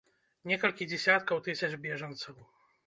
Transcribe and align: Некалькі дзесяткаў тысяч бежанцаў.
Некалькі 0.51 0.89
дзесяткаў 0.93 1.45
тысяч 1.49 1.71
бежанцаў. 1.89 2.35